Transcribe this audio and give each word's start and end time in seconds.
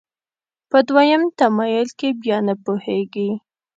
په 0.69 0.77
دویم 0.87 1.23
تمایل 1.39 1.87
کې 1.99 2.09
بیا 2.21 2.37
نه 2.47 2.55
پوهېږي. 2.63 3.29